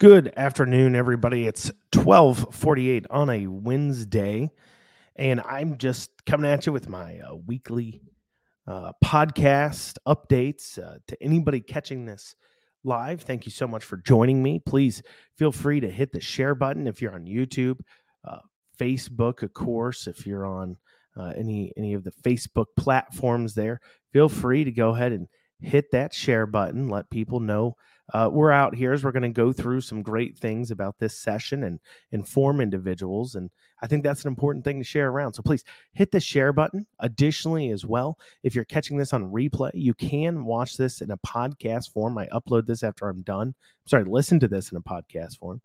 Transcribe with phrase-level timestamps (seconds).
[0.00, 1.46] Good afternoon, everybody.
[1.46, 4.50] It's 1248 on a Wednesday,
[5.14, 8.02] and I'm just coming at you with my uh, weekly
[8.66, 10.80] uh, podcast updates.
[10.80, 12.34] Uh, to anybody catching this
[12.82, 14.58] live, thank you so much for joining me.
[14.58, 15.00] Please
[15.38, 17.78] feel free to hit the share button if you're on YouTube,
[18.24, 18.40] uh,
[18.76, 20.76] Facebook, of course, if you're on
[21.16, 23.80] uh, any any of the Facebook platforms there.
[24.12, 25.28] Feel free to go ahead and
[25.60, 26.88] hit that share button.
[26.88, 27.76] Let people know
[28.12, 31.18] uh, we're out here as we're going to go through some great things about this
[31.18, 31.80] session and
[32.12, 33.34] inform individuals.
[33.34, 33.50] And
[33.82, 35.32] I think that's an important thing to share around.
[35.32, 36.86] So please hit the share button.
[37.00, 41.18] Additionally, as well, if you're catching this on replay, you can watch this in a
[41.18, 42.18] podcast form.
[42.18, 43.54] I upload this after I'm done.
[43.86, 45.62] sorry, listen to this in a podcast form.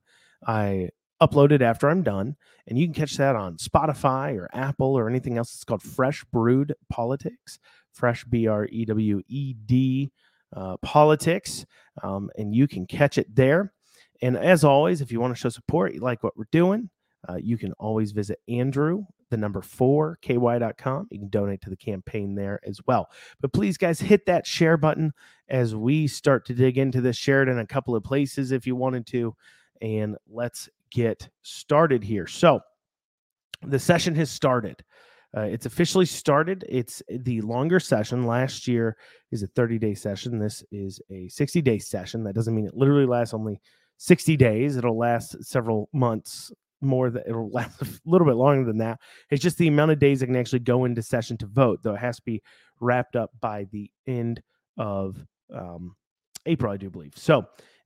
[0.47, 0.89] I
[1.21, 5.09] upload it after I'm done, and you can catch that on Spotify or Apple or
[5.09, 5.53] anything else.
[5.53, 7.59] It's called Fresh Brewed Politics.
[7.91, 10.11] Fresh B R E W E D
[10.55, 11.65] uh, politics,
[12.03, 13.73] um, and you can catch it there.
[14.21, 16.89] And as always, if you want to show support, you like what we're doing,
[17.27, 21.07] uh, you can always visit Andrew, the number four, ky.com.
[21.11, 23.09] You can donate to the campaign there as well.
[23.41, 25.13] But please, guys, hit that share button
[25.49, 27.17] as we start to dig into this.
[27.17, 29.35] Share it in a couple of places if you wanted to.
[29.81, 32.27] And let's get started here.
[32.27, 32.61] So
[33.61, 34.83] the session has started.
[35.35, 36.65] Uh, it's officially started.
[36.67, 38.25] It's the longer session.
[38.25, 38.97] Last year
[39.31, 40.39] is a 30 day session.
[40.39, 42.23] This is a 60 day session.
[42.23, 43.59] That doesn't mean it literally lasts only
[43.97, 44.77] 60 days.
[44.77, 48.99] It'll last several months more that it'll last a little bit longer than that.
[49.29, 51.93] It's just the amount of days that can actually go into session to vote, though
[51.93, 52.41] it has to be
[52.79, 54.41] wrapped up by the end
[54.77, 55.17] of
[55.53, 55.95] um,
[56.45, 57.13] April, I do believe.
[57.15, 57.45] So,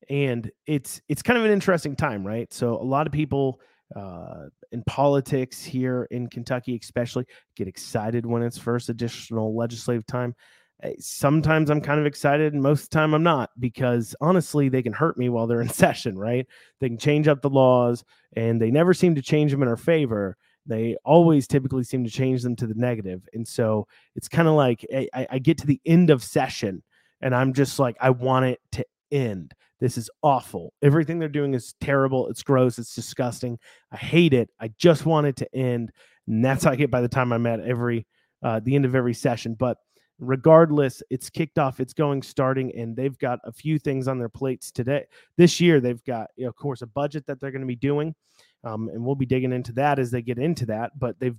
[0.09, 2.51] and it's it's kind of an interesting time, right?
[2.53, 3.59] So a lot of people
[3.95, 10.35] uh, in politics here in Kentucky, especially, get excited when it's first additional legislative time.
[10.81, 14.69] Eh, sometimes I'm kind of excited, and most of the time I'm not, because honestly,
[14.69, 16.47] they can hurt me while they're in session, right?
[16.79, 18.03] They can change up the laws,
[18.35, 20.37] and they never seem to change them in our favor.
[20.65, 23.27] They always typically seem to change them to the negative.
[23.33, 26.83] And so it's kind of like eh, I, I get to the end of session,
[27.21, 29.53] and I'm just like, I want it to end.
[29.83, 30.71] This is awful.
[30.81, 32.29] Everything they're doing is terrible.
[32.29, 32.79] It's gross.
[32.79, 33.59] It's disgusting.
[33.91, 34.49] I hate it.
[34.57, 35.91] I just want it to end.
[36.25, 38.07] And that's how I get by the time I'm at every
[38.41, 39.55] uh, the end of every session.
[39.55, 39.79] But
[40.19, 41.81] regardless, it's kicked off.
[41.81, 45.03] It's going starting, and they've got a few things on their plates today.
[45.35, 47.75] This year, they've got, you know, of course, a budget that they're going to be
[47.75, 48.15] doing,
[48.63, 50.97] um, and we'll be digging into that as they get into that.
[50.97, 51.35] But they've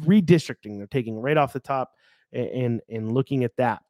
[0.00, 0.78] redistricting.
[0.78, 1.92] They're taking right off the top
[2.32, 3.82] and and looking at that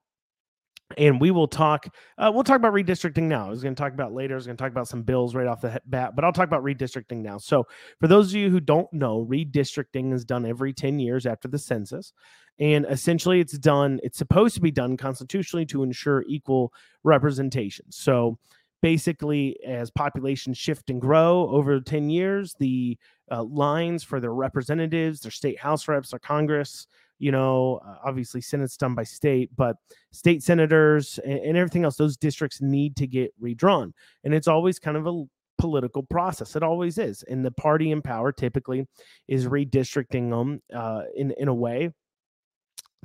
[0.96, 1.86] and we will talk
[2.18, 3.46] uh, we'll talk about redistricting now.
[3.46, 5.34] I was going to talk about later i was going to talk about some bills
[5.34, 7.38] right off the bat but i'll talk about redistricting now.
[7.38, 7.66] So
[8.00, 11.58] for those of you who don't know redistricting is done every 10 years after the
[11.58, 12.12] census
[12.58, 16.72] and essentially it's done it's supposed to be done constitutionally to ensure equal
[17.02, 17.86] representation.
[17.90, 18.38] So
[18.82, 22.98] basically as populations shift and grow over 10 years the
[23.30, 26.86] uh, lines for their representatives their state house reps their congress
[27.18, 29.76] you know, uh, obviously Senate's done by state, but
[30.12, 33.94] state senators and, and everything else, those districts need to get redrawn.
[34.24, 35.24] And it's always kind of a
[35.58, 36.56] political process.
[36.56, 37.22] It always is.
[37.24, 38.86] And the party in power typically
[39.28, 41.90] is redistricting them uh, in, in a way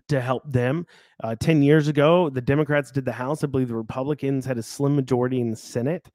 [0.10, 0.86] to help them.
[1.24, 3.44] Uh, 10 years ago, the Democrats did the House.
[3.44, 6.08] I believe the Republicans had a slim majority in the Senate.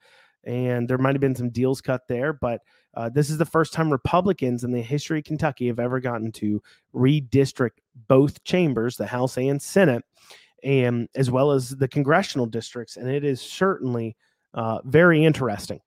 [0.44, 2.60] And there might have been some deals cut there, but
[2.97, 6.32] uh, this is the first time Republicans in the history of Kentucky have ever gotten
[6.32, 6.62] to
[6.94, 7.78] redistrict
[8.09, 10.05] both chambers, the House and Senate,
[10.62, 12.97] and as well as the congressional districts.
[12.97, 14.16] And it is certainly
[14.54, 15.81] uh, very interesting.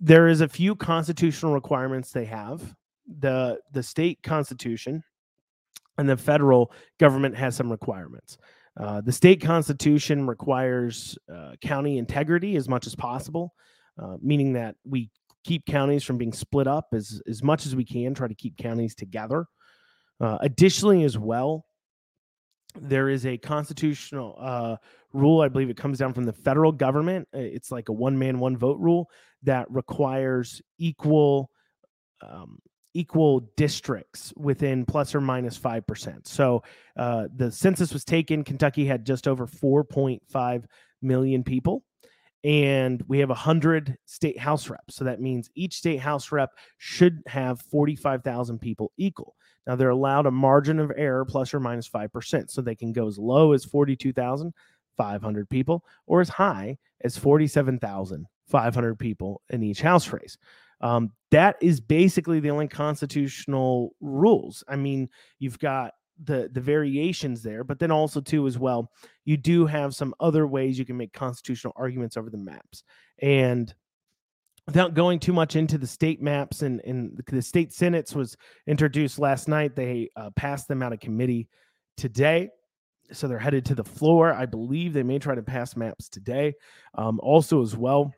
[0.00, 2.74] There is a few constitutional requirements they have.
[3.20, 5.02] the The state constitution
[5.98, 8.38] and the federal government has some requirements.
[8.78, 13.52] Uh, the state constitution requires uh, county integrity as much as possible,
[14.00, 15.10] uh, meaning that we
[15.48, 18.58] keep counties from being split up as, as much as we can, try to keep
[18.58, 19.46] counties together.
[20.20, 21.64] Uh, additionally, as well,
[22.78, 24.76] there is a constitutional uh,
[25.14, 25.40] rule.
[25.40, 27.28] I believe it comes down from the federal government.
[27.34, 29.08] Uh, it's like a one man, one vote rule
[29.44, 31.50] that requires equal.
[32.20, 32.58] Um,
[32.94, 36.26] equal districts within plus or minus 5%.
[36.26, 36.64] So
[36.96, 38.42] uh, the census was taken.
[38.42, 40.64] Kentucky had just over 4.5
[41.00, 41.84] million people
[42.44, 44.94] and we have 100 state house reps.
[44.94, 49.34] So that means each state house rep should have 45,000 people equal.
[49.66, 52.50] Now they're allowed a margin of error plus or minus 5%.
[52.50, 59.42] So they can go as low as 42,500 people or as high as 47,500 people
[59.50, 60.38] in each house race.
[60.80, 64.62] Um, that is basically the only constitutional rules.
[64.68, 65.08] I mean,
[65.38, 68.90] you've got the the variations there but then also too as well
[69.28, 72.82] you do have some other ways you can make constitutional arguments over the maps.
[73.20, 73.74] And
[74.66, 79.18] without going too much into the state maps and, and the state senates was introduced
[79.18, 81.46] last night they uh, passed them out of committee
[81.98, 82.48] today.
[83.12, 84.32] So they're headed to the floor.
[84.32, 86.54] I believe they may try to pass maps today
[86.94, 88.14] um, also as well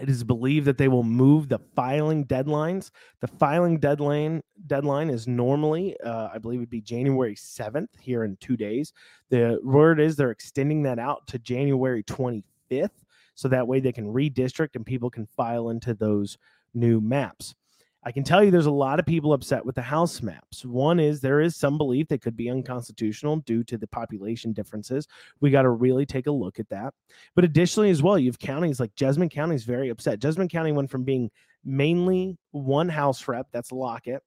[0.00, 2.90] it is believed that they will move the filing deadlines.
[3.20, 8.36] The filing deadline deadline is normally, uh, I believe, would be January seventh here in
[8.40, 8.92] two days.
[9.30, 13.04] The word is they're extending that out to January twenty fifth,
[13.34, 16.38] so that way they can redistrict and people can file into those
[16.74, 17.54] new maps.
[18.06, 20.64] I can tell you there's a lot of people upset with the House maps.
[20.64, 25.08] One is there is some belief they could be unconstitutional due to the population differences.
[25.40, 26.92] We got to really take a look at that.
[27.34, 30.18] But additionally, as well, you have counties like Jessamine County is very upset.
[30.18, 31.30] Jessamine County went from being
[31.64, 34.22] mainly one House rep, that's Lockett,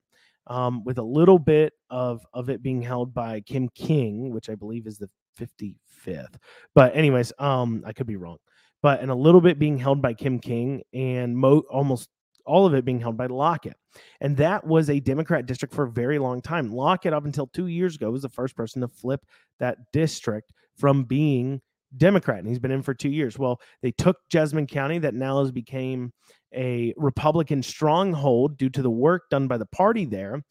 [0.47, 4.56] um, with a little bit of, of it being held by Kim King, which I
[4.56, 5.09] believe is the
[5.39, 6.35] 55th.
[6.74, 8.38] But, anyways, um, I could be wrong
[8.83, 12.09] but and a little bit being held by Kim King and mo- almost
[12.48, 13.78] all of it being held by Lockett.
[14.22, 16.74] And that was a Democrat district for a very long time.
[16.74, 19.26] Lockett, up until two years ago, was the first person to flip
[19.60, 21.62] that district from being
[21.96, 23.40] Democrat, and he's been in for two years.
[23.40, 26.12] Well, they took Jessamine County, that now has became
[26.54, 30.44] a Republican stronghold due to the work done by the party there,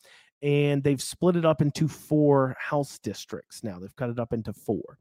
[0.43, 3.63] and they've split it up into four House districts.
[3.63, 4.99] Now they've cut it up into four,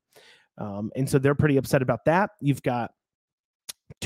[0.58, 2.32] um, and so they're pretty upset about that.
[2.42, 2.92] You've got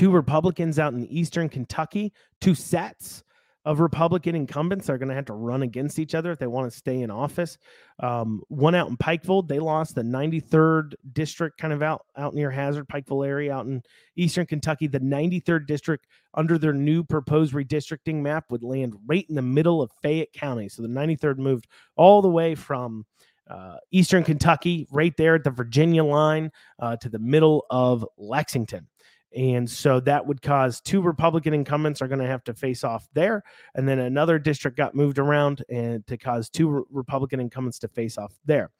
[0.00, 2.10] two Republicans out in Eastern Kentucky,
[2.40, 3.22] two sets
[3.66, 6.72] of Republican incumbents are going to have to run against each other if they want
[6.72, 7.58] to stay in office.
[8.02, 12.50] Um, one out in Pikeville, they lost the 93rd district, kind of out out near
[12.50, 13.82] Hazard, Pikeville area, out in
[14.16, 14.86] Eastern Kentucky.
[14.86, 19.82] The 93rd district under their new proposed redistricting map would land right in the middle
[19.82, 20.70] of Fayette County.
[20.70, 23.04] So the 93rd moved all the way from
[23.50, 28.86] uh, Eastern Kentucky, right there at the Virginia line, uh, to the middle of Lexington.
[29.36, 33.08] And so that would cause two Republican incumbents are going to have to face off
[33.14, 33.44] there.
[33.76, 37.88] And then another district got moved around and to cause two re- Republican incumbents to
[37.88, 38.70] face off there.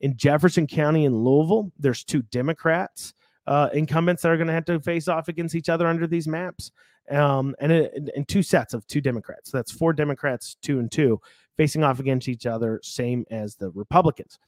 [0.00, 3.14] In Jefferson County in Louisville, there's two Democrats
[3.46, 6.28] uh, incumbents that are going to have to face off against each other under these
[6.28, 6.72] maps.
[7.10, 9.50] Um, and, in two sets of two Democrats.
[9.50, 11.20] So that's four Democrats, two and two,
[11.56, 14.38] facing off against each other, same as the Republicans.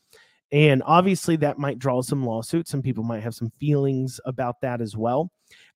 [0.52, 2.70] And obviously, that might draw some lawsuits.
[2.70, 5.32] Some people might have some feelings about that as well.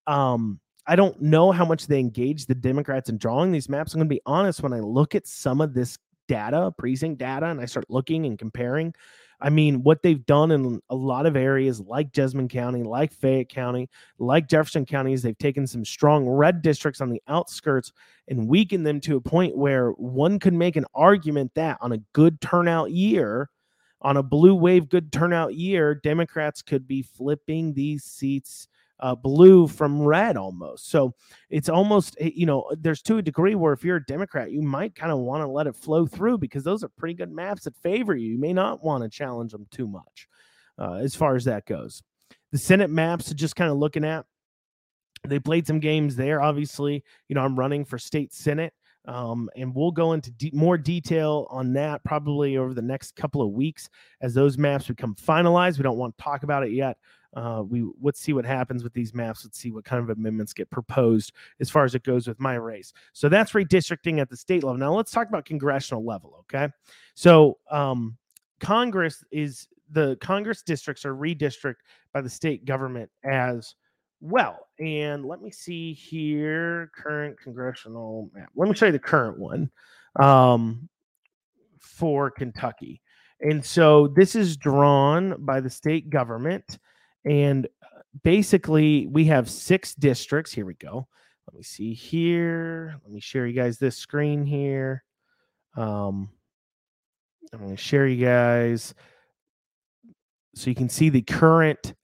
[0.06, 3.92] Um, I don't know how much they engage the Democrats in drawing these maps.
[3.92, 5.98] I'm going to be honest, when I look at some of this
[6.28, 8.94] data, precinct data, and I start looking and comparing,
[9.40, 13.48] I mean, what they've done in a lot of areas like Jessamine County, like Fayette
[13.48, 17.92] County, like Jefferson County, is they've taken some strong red districts on the outskirts
[18.28, 21.98] and weakened them to a point where one could make an argument that on a
[22.12, 23.50] good turnout year,
[24.00, 28.68] on a blue wave good turnout year, Democrats could be flipping these seats
[29.00, 30.90] uh, blue from red almost.
[30.90, 31.14] So
[31.50, 34.62] it's almost, eh, you know, there's to a degree where if you're a Democrat, you
[34.62, 37.64] might kind of want to let it flow through because those are pretty good maps
[37.64, 38.32] that favor you.
[38.32, 40.28] You may not want to challenge them too much
[40.78, 42.02] uh, as far as that goes.
[42.52, 44.24] The Senate maps, just kind of looking at,
[45.26, 46.40] they played some games there.
[46.40, 48.72] Obviously, you know, I'm running for state Senate.
[49.06, 53.40] Um, and we'll go into de- more detail on that probably over the next couple
[53.40, 53.88] of weeks
[54.20, 55.78] as those maps become finalized.
[55.78, 56.96] We don't want to talk about it yet.
[57.36, 59.44] Uh, we let's see what happens with these maps.
[59.44, 62.54] Let's see what kind of amendments get proposed as far as it goes with my
[62.54, 62.94] race.
[63.12, 64.78] So that's redistricting at the state level.
[64.78, 66.38] Now let's talk about congressional level.
[66.40, 66.72] Okay,
[67.14, 68.16] so um,
[68.58, 71.76] Congress is the Congress districts are redistricted
[72.14, 73.74] by the state government as
[74.20, 74.68] well.
[74.80, 78.48] And let me see here current congressional map.
[78.56, 79.70] Let me show you the current one
[80.18, 80.88] um,
[81.80, 83.02] for Kentucky.
[83.40, 86.78] And so this is drawn by the state government.
[87.26, 90.52] And uh, basically, we have six districts.
[90.52, 91.08] Here we go.
[91.46, 92.96] Let me see here.
[93.02, 95.04] Let me share you guys this screen here.
[95.76, 96.30] Um,
[97.52, 98.94] I'm going to share you guys
[100.54, 101.94] so you can see the current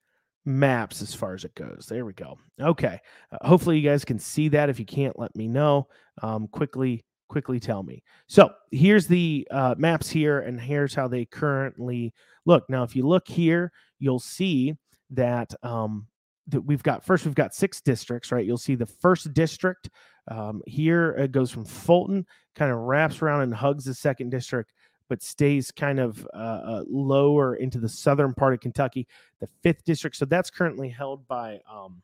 [0.44, 1.86] maps as far as it goes.
[1.88, 2.38] There we go.
[2.60, 3.00] Okay.
[3.32, 4.68] Uh, hopefully you guys can see that.
[4.68, 5.88] If you can't, let me know.
[6.22, 8.02] Um, quickly, quickly tell me.
[8.26, 12.12] So here's the uh, maps here, and here's how they currently
[12.44, 12.68] look.
[12.68, 14.76] Now, if you look here, you'll see
[15.14, 16.06] that um,
[16.48, 18.44] that we've got first we've got six districts, right?
[18.44, 19.90] You'll see the first district
[20.28, 21.10] um, here.
[21.12, 24.72] It goes from Fulton, kind of wraps around and hugs the second district
[25.12, 29.06] but stays kind of uh, uh, lower into the southern part of Kentucky,
[29.40, 30.16] the fifth district.
[30.16, 32.00] So that's currently held by, um,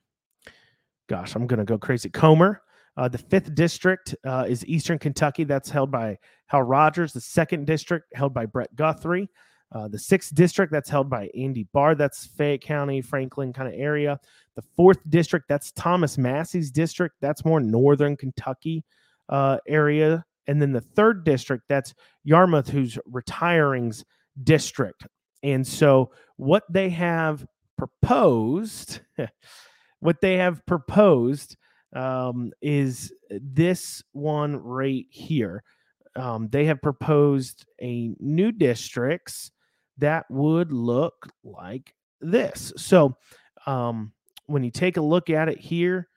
[1.09, 2.11] gosh, I'm to go crazy.
[2.11, 2.61] Comer.
[2.99, 5.45] Uh, the fifth district uh, is Eastern Kentucky.
[5.45, 7.15] That's held by Hal Rogers.
[7.15, 9.31] The second district held by Brett Guthrie.
[9.71, 11.95] Uh, the sixth district, that's held by Andy Barr.
[11.95, 14.19] That's Fayette County, Franklin kind of area.
[14.57, 17.17] The fourth district, that's Thomas Massie's district.
[17.21, 18.85] That's more northern Kentucky
[19.29, 20.25] uh, area.
[20.47, 21.95] And then the third district, that's
[22.25, 24.05] Yarmuth, who's retiring's
[24.43, 25.07] district.
[25.43, 27.47] And so what they have
[27.77, 29.01] proposed,
[30.01, 31.57] what they have proposed
[31.95, 35.63] um, is this one right here.
[36.17, 39.53] Um, they have proposed a new districts
[39.99, 42.73] that would look like this.
[42.77, 43.17] So
[43.67, 44.13] um,
[44.47, 46.09] when you take a look at it here,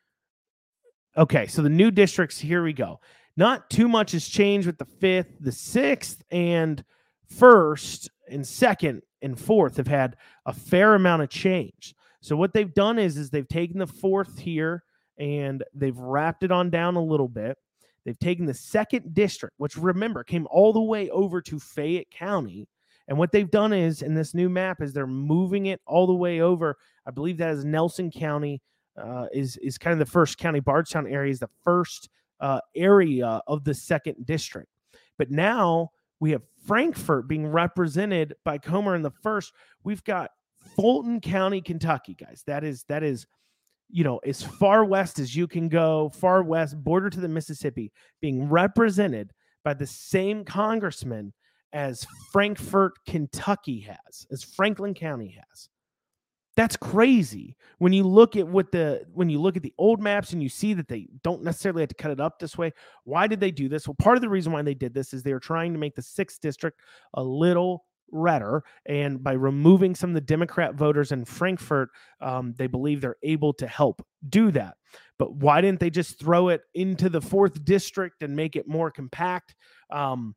[1.18, 3.00] okay, so the new districts, here we go.
[3.38, 6.84] Not too much has changed with the fifth, the sixth, and
[7.30, 11.96] first and second and fourth have had a fair amount of change.
[12.22, 14.84] So what they've done is is they've taken the fourth here
[15.18, 17.58] and they've wrapped it on down a little bit.
[18.06, 22.68] They've taken the second district, which remember came all the way over to Fayette County.
[23.12, 26.14] And what they've done is in this new map is they're moving it all the
[26.14, 26.78] way over.
[27.06, 28.62] I believe that is Nelson County
[28.98, 30.62] uh, is is kind of the first county.
[30.62, 32.08] Bardstown area is the first
[32.40, 34.70] uh, area of the second district.
[35.18, 35.90] But now
[36.22, 39.52] we have Frankfort being represented by Comer in the first.
[39.84, 40.32] We've got
[40.78, 42.46] Fulton County, Kentucky, guys.
[42.48, 43.28] That is that is
[43.90, 47.92] you know, as far west as you can go, far west, border to the Mississippi,
[48.22, 49.34] being represented
[49.66, 51.34] by the same congressman
[51.74, 55.70] as Frankfort, Kentucky has, as Franklin County has.
[56.58, 57.56] That's crazy.
[57.78, 60.50] When you look at what the when you look at the old maps and you
[60.50, 62.74] see that they don't necessarily have to cut it up this way.
[63.06, 63.88] Why did they do this?
[63.88, 65.96] Well, part of the reason why they did this is they were trying to make
[65.96, 66.80] the sixth district
[67.14, 68.64] a little redder.
[68.86, 73.54] And by removing some of the Democrat voters in Frankfort, um, they believe they're able
[73.54, 74.76] to help do that.
[75.18, 78.92] But why didn't they just throw it into the fourth district and make it more
[78.92, 79.56] compact?
[79.90, 80.36] Um,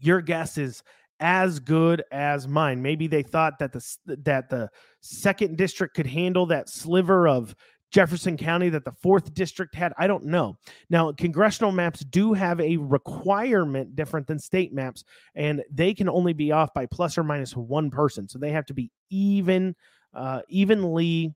[0.00, 0.82] your guess is
[1.20, 2.80] as good as mine.
[2.80, 7.54] Maybe they thought that the that the second district could handle that sliver of
[7.90, 9.92] Jefferson County that the fourth district had?
[9.98, 10.58] I don't know.
[10.90, 16.32] Now, congressional maps do have a requirement different than state maps, and they can only
[16.32, 18.28] be off by plus or minus one person.
[18.28, 19.74] So they have to be even,
[20.14, 21.34] uh, evenly.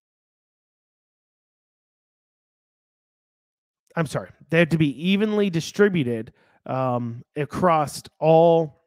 [3.97, 6.33] I'm sorry, they have to be evenly distributed
[6.67, 8.83] um, across all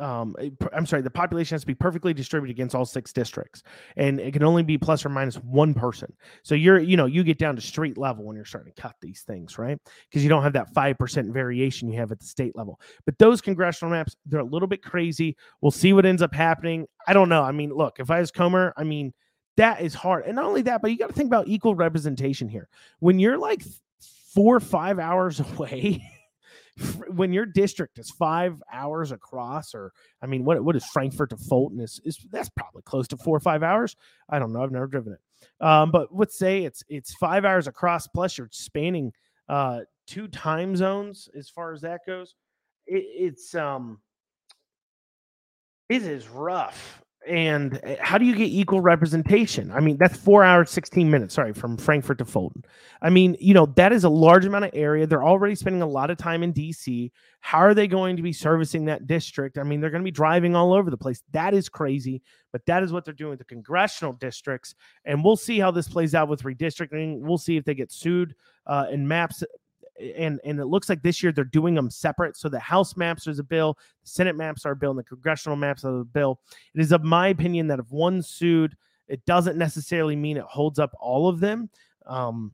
[0.00, 0.34] um,
[0.72, 3.62] I'm sorry, the population has to be perfectly distributed against all six districts,
[3.96, 6.12] and it can only be plus or minus one person.
[6.42, 8.96] So you're, you know, you get down to street level when you're starting to cut
[9.00, 9.78] these things, right?
[10.08, 12.80] Because you don't have that five percent variation you have at the state level.
[13.04, 15.36] But those congressional maps, they're a little bit crazy.
[15.60, 16.86] We'll see what ends up happening.
[17.06, 17.42] I don't know.
[17.42, 19.12] I mean, look, if I was Comer, I mean,
[19.56, 22.48] that is hard, and not only that, but you got to think about equal representation
[22.48, 22.68] here.
[22.98, 23.62] When you're like
[24.34, 26.02] four or five hours away
[27.08, 31.36] when your district is five hours across, or I mean, what what is Frankfort to
[31.36, 31.80] Fulton?
[31.80, 33.96] Is is that's probably close to four or five hours.
[34.28, 34.62] I don't know.
[34.62, 35.64] I've never driven it.
[35.64, 39.12] Um, but let's say it's it's five hours across, plus you're spanning
[39.48, 42.34] uh two time zones as far as that goes.
[42.86, 44.00] It, it's um
[45.88, 49.70] it is rough and eh, how do you get equal representation?
[49.70, 52.64] I mean, that's four hours, 16 minutes, sorry, from Frankfort to Fulton.
[53.02, 55.06] I mean, you know, that is a large amount of area.
[55.06, 57.10] They're already spending a lot of time in DC.
[57.40, 59.58] How are they going to be servicing that district?
[59.58, 61.22] I mean, they're going to be driving all over the place.
[61.32, 64.74] That is crazy, but that is what they're doing with the congressional districts.
[65.04, 67.20] And we'll see how this plays out with redistricting.
[67.20, 68.34] We'll see if they get sued
[68.66, 69.42] uh, and maps
[70.16, 72.36] and and it looks like this year they're doing them separate.
[72.36, 75.04] So the House maps is a bill, the Senate maps are a bill, and the
[75.04, 76.40] congressional maps are a bill.
[76.74, 78.76] It is of my opinion that if one sued,
[79.08, 81.70] it doesn't necessarily mean it holds up all of them.
[82.06, 82.52] Um,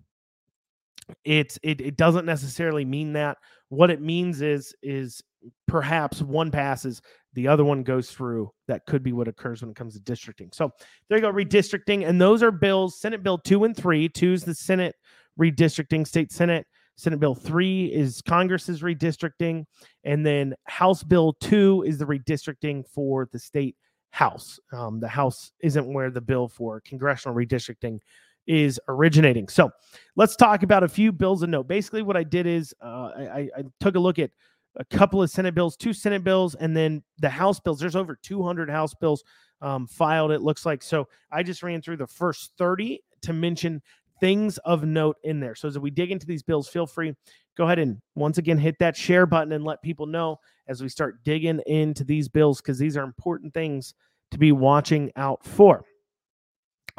[1.25, 3.39] it's it it doesn't necessarily mean that.
[3.69, 5.23] What it means is is
[5.67, 7.01] perhaps one passes,
[7.33, 8.53] the other one goes through.
[8.69, 10.51] That could be what occurs when it comes to districting.
[10.53, 10.71] So
[11.09, 13.01] there you go, redistricting, and those are bills.
[13.01, 14.09] Senate Bill two and three.
[14.09, 14.95] Two is the Senate
[15.39, 16.67] redistricting, state Senate
[17.01, 19.65] Senate Bill 3 is Congress's redistricting.
[20.05, 23.77] And then House Bill 2 is the redistricting for the state
[24.11, 24.59] House.
[24.73, 28.01] Um, the House isn't where the bill for congressional redistricting
[28.47, 29.49] is originating.
[29.49, 29.71] So
[30.17, 31.69] let's talk about a few bills of note.
[31.69, 34.31] Basically, what I did is uh, I, I took a look at
[34.77, 37.81] a couple of Senate bills, two Senate bills, and then the House bills.
[37.81, 39.25] There's over 200 House bills
[39.63, 40.83] um, filed, it looks like.
[40.83, 43.83] So I just ran through the first 30 to mention
[44.21, 45.55] things of note in there.
[45.55, 47.15] So as we dig into these bills, feel free
[47.61, 50.89] go ahead and once again hit that share button and let people know as we
[50.89, 53.93] start digging into these bills because these are important things
[54.31, 55.85] to be watching out for.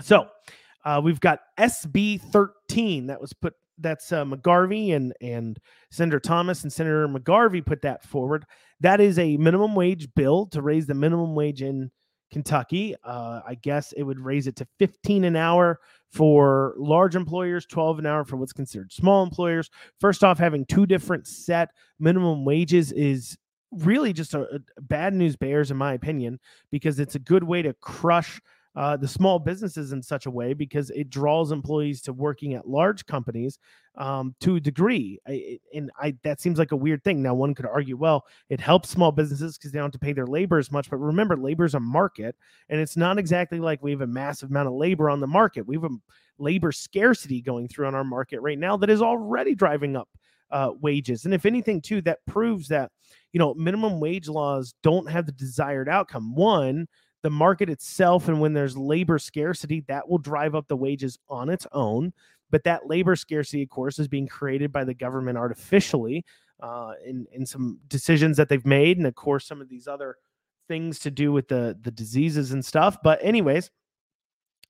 [0.01, 0.27] So
[0.85, 5.57] uh, we've got SB 13 that was put that's uh, McGarvey and and
[5.89, 8.45] Senator Thomas and Senator McGarvey put that forward.
[8.81, 11.89] That is a minimum wage bill to raise the minimum wage in
[12.31, 12.95] Kentucky.
[13.03, 17.99] Uh, I guess it would raise it to 15 an hour for large employers, 12
[17.99, 19.69] an hour for what's considered small employers.
[19.99, 21.69] First off, having two different set
[21.99, 23.37] minimum wages is
[23.71, 24.41] really just a,
[24.77, 26.39] a bad news bears in my opinion
[26.71, 28.41] because it's a good way to crush
[28.75, 32.67] uh, the small businesses in such a way because it draws employees to working at
[32.67, 33.59] large companies
[33.97, 35.19] um, to a degree.
[35.27, 37.21] I, and I that seems like a weird thing.
[37.21, 40.13] Now, one could argue, well, it helps small businesses because they don't have to pay
[40.13, 40.89] their labor as much.
[40.89, 42.35] But remember, labor is a market,
[42.69, 45.67] and it's not exactly like we have a massive amount of labor on the market.
[45.67, 45.97] We have a
[46.37, 50.07] labor scarcity going through on our market right now that is already driving up
[50.49, 51.25] uh, wages.
[51.25, 52.91] And if anything, too, that proves that
[53.33, 56.35] you know minimum wage laws don't have the desired outcome.
[56.35, 56.87] One,
[57.23, 61.49] the market itself and when there's labor scarcity that will drive up the wages on
[61.49, 62.13] its own.
[62.49, 66.25] But that labor scarcity of course is being created by the government artificially
[66.61, 70.17] uh, in, in some decisions that they've made and of course some of these other
[70.67, 72.97] things to do with the the diseases and stuff.
[73.03, 73.69] But anyways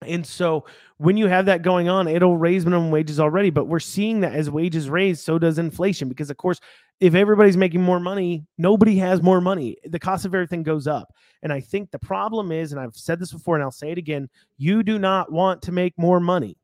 [0.05, 0.65] and so
[0.97, 3.49] when you have that going on, it'll raise minimum wages already.
[3.49, 6.09] But we're seeing that as wages raise, so does inflation.
[6.09, 6.59] Because, of course,
[6.99, 9.77] if everybody's making more money, nobody has more money.
[9.85, 11.13] The cost of everything goes up.
[11.43, 13.97] And I think the problem is, and I've said this before and I'll say it
[13.97, 16.57] again you do not want to make more money.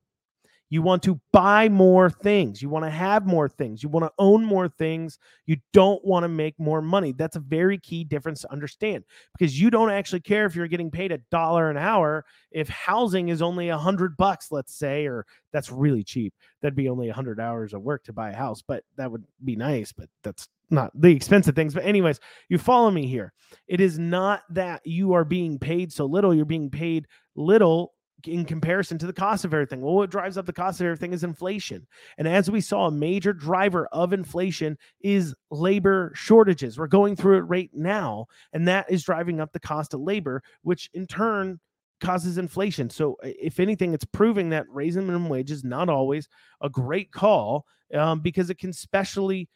[0.70, 2.62] You want to buy more things.
[2.62, 3.82] You want to have more things.
[3.82, 5.18] You want to own more things.
[5.46, 7.14] You don't want to make more money.
[7.14, 9.06] That's a very key difference to understand
[9.38, 13.30] because you don't actually care if you're getting paid a dollar an hour if housing
[13.30, 16.34] is only a hundred bucks, let's say, or that's really cheap.
[16.62, 19.24] That'd be only a hundred hours of work to buy a house, but that would
[19.44, 19.92] be nice.
[19.92, 21.74] But that's not the expensive things.
[21.74, 22.20] But anyways,
[22.50, 23.34] you follow me here.
[23.68, 26.34] It is not that you are being paid so little.
[26.34, 27.94] You're being paid little
[28.26, 29.82] in comparison to the cost of everything.
[29.82, 31.86] Well, what drives up the cost of everything is inflation.
[32.18, 36.80] And as we saw, a major driver of inflation is labor shortages.
[36.80, 40.42] We're going through it right now, and that is driving up the cost of labor,
[40.64, 41.60] which in turn
[42.02, 42.90] causes inflation.
[42.90, 46.28] So, if anything, it's proving that raising minimum wage is not always
[46.62, 49.48] a great call um, because it can specially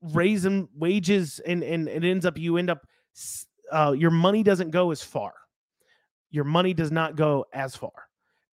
[0.00, 2.86] raise wages and, and it ends up, you end up,
[3.72, 5.32] uh, your money doesn't go as far
[6.30, 7.92] your money does not go as far.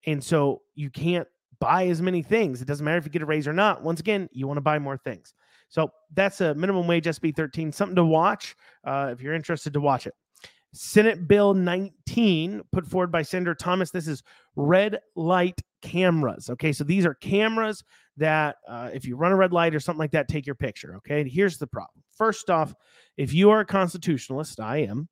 [0.06, 1.28] And so you can't
[1.60, 2.62] buy as many things.
[2.62, 3.84] It doesn't matter if you get a raise or not.
[3.84, 5.34] Once again, you want to buy more things.
[5.70, 9.82] So that's a minimum wage SB 13, something to watch uh, if you're interested to
[9.82, 10.14] watch it.
[10.74, 13.92] Senate Bill 19, put forward by Senator Thomas.
[13.92, 14.24] This is
[14.56, 16.50] red light cameras.
[16.50, 17.84] Okay, so these are cameras
[18.18, 20.96] that, uh, if you run a red light or something like that, take your picture.
[20.98, 22.04] Okay, here's the problem.
[22.18, 22.76] First off,
[23.18, 25.08] if you are a constitutionalist, I am,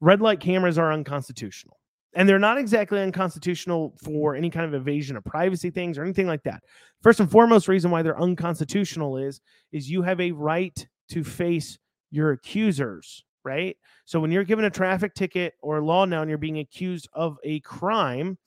[0.00, 1.78] red light cameras are unconstitutional
[2.16, 6.26] and they're not exactly unconstitutional for any kind of invasion of privacy things or anything
[6.26, 6.62] like that.
[7.02, 11.78] First and foremost reason why they're unconstitutional is is you have a right to face
[12.10, 13.76] your accusers, right?
[14.06, 17.06] So when you're given a traffic ticket or a law now and you're being accused
[17.12, 18.38] of a crime,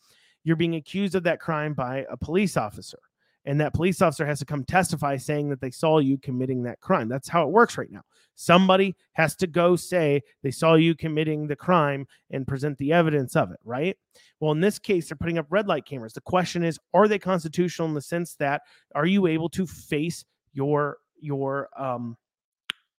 [0.43, 2.99] you're being accused of that crime by a police officer.
[3.45, 6.82] And that police officer has to come testify saying that they saw you committing that
[6.82, 7.08] crime.
[7.08, 8.01] That's how it works right now.
[8.41, 13.36] Somebody has to go say they saw you committing the crime and present the evidence
[13.36, 13.97] of it, right?
[14.39, 16.13] Well, in this case, they're putting up red light cameras.
[16.13, 18.62] The question is, are they constitutional in the sense that
[18.95, 20.23] are you able to face
[20.54, 22.15] your your um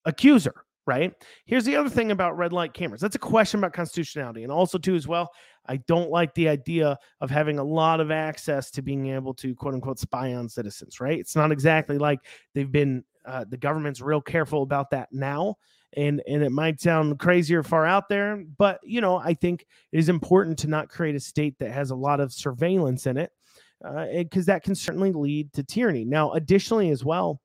[0.05, 1.15] accuser, right?
[1.47, 3.01] Here's the other thing about red light cameras.
[3.01, 4.43] That's a question about constitutionality.
[4.43, 5.31] And also, too, as well,
[5.67, 9.55] I don't like the idea of having a lot of access to being able to
[9.55, 11.19] quote unquote spy on citizens, right?
[11.19, 12.19] It's not exactly like
[12.55, 15.57] they've been uh, the government's real careful about that now
[15.95, 19.67] and and it might sound crazy or far out there but you know i think
[19.93, 23.17] it is important to not create a state that has a lot of surveillance in
[23.17, 23.33] it
[23.81, 26.05] because uh, that can certainly lead to tyranny.
[26.05, 27.41] Now additionally as well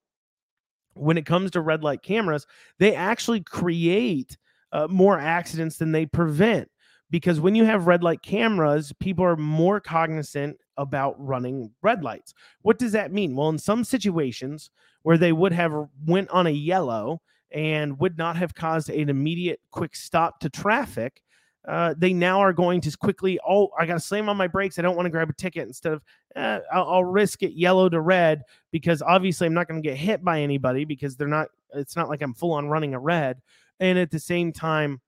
[0.93, 2.45] when it comes to red light cameras
[2.79, 4.37] they actually create
[4.71, 6.69] uh, more accidents than they prevent
[7.09, 12.33] because when you have red light cameras people are more cognizant about running red lights.
[12.61, 13.35] What does that mean?
[13.35, 14.71] Well in some situations
[15.03, 15.73] where they would have
[16.05, 21.21] went on a yellow and would not have caused an immediate quick stop to traffic
[21.67, 24.77] uh, they now are going to quickly oh i gotta slam on my brakes.
[24.77, 26.03] I don't want to grab a ticket instead of
[26.35, 29.97] eh, I'll, I'll, risk it yellow to red because obviously i'm not going to get
[29.97, 33.41] hit by anybody because they're not it's not like i'm full on running a red.
[33.79, 35.01] And at the same time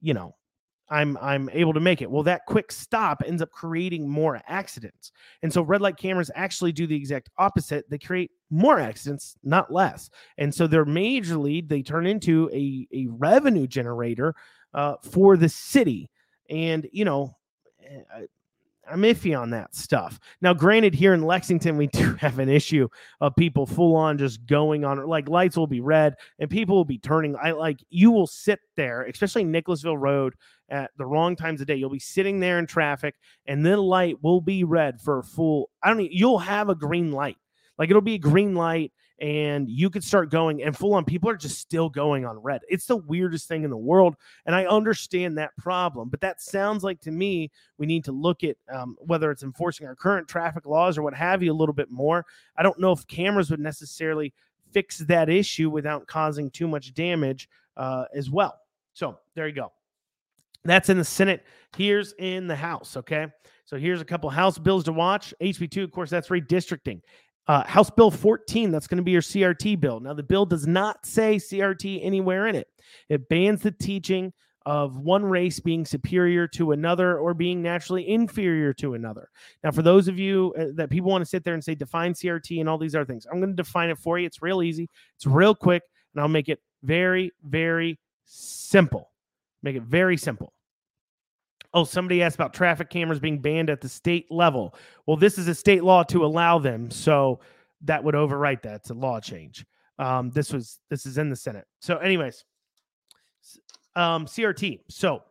[0.00, 0.36] you know
[0.88, 2.10] I'm I'm able to make it.
[2.10, 5.12] Well, that quick stop ends up creating more accidents.
[5.42, 7.88] And so red light cameras actually do the exact opposite.
[7.90, 10.10] They create more accidents, not less.
[10.38, 14.34] And so they're majorly they turn into a, a revenue generator
[14.74, 16.10] uh, for the city.
[16.48, 17.36] And you know,
[17.84, 18.26] eh,
[18.90, 20.18] I'm iffy on that stuff.
[20.40, 22.88] Now, granted, here in Lexington, we do have an issue
[23.20, 26.84] of people full on just going on, like lights will be red and people will
[26.84, 27.36] be turning.
[27.42, 30.34] I like you will sit there, especially Nicholasville Road
[30.68, 31.76] at the wrong times of day.
[31.76, 33.14] You'll be sitting there in traffic
[33.46, 37.12] and the light will be red for a full, I don't you'll have a green
[37.12, 37.36] light.
[37.78, 41.30] Like it'll be a green light and you could start going and full on people
[41.30, 42.60] are just still going on red.
[42.68, 44.14] It's the weirdest thing in the world.
[44.44, 48.44] And I understand that problem, but that sounds like to me, we need to look
[48.44, 51.74] at um, whether it's enforcing our current traffic laws or what have you a little
[51.74, 52.26] bit more.
[52.56, 54.34] I don't know if cameras would necessarily
[54.72, 58.58] fix that issue without causing too much damage uh, as well.
[58.92, 59.72] So there you go.
[60.64, 61.44] That's in the Senate.
[61.76, 62.96] Here's in the House.
[62.96, 63.28] Okay.
[63.64, 65.34] So here's a couple House bills to watch.
[65.40, 67.00] HB2, of course, that's redistricting.
[67.48, 70.00] Uh, House Bill 14, that's going to be your CRT bill.
[70.00, 72.68] Now, the bill does not say CRT anywhere in it.
[73.08, 74.32] It bans the teaching
[74.66, 79.30] of one race being superior to another or being naturally inferior to another.
[79.62, 82.14] Now, for those of you uh, that people want to sit there and say define
[82.14, 84.26] CRT and all these other things, I'm going to define it for you.
[84.26, 89.12] It's real easy, it's real quick, and I'll make it very, very simple.
[89.62, 90.52] Make it very simple.
[91.76, 94.74] Oh, somebody asked about traffic cameras being banned at the state level.
[95.04, 97.40] Well, this is a state law to allow them, so
[97.82, 98.76] that would overwrite that.
[98.76, 99.66] It's a law change.
[99.98, 101.66] Um, this was this is in the Senate.
[101.80, 102.46] So, anyways,
[103.94, 104.80] um, CRT.
[104.88, 105.22] So,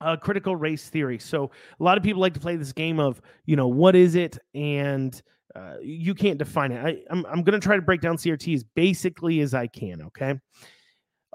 [0.00, 1.18] uh, critical race theory.
[1.18, 4.14] So, a lot of people like to play this game of, you know, what is
[4.14, 5.20] it, and
[5.54, 6.82] uh, you can't define it.
[6.82, 10.00] I, I'm I'm going to try to break down CRT as basically as I can.
[10.04, 10.40] Okay.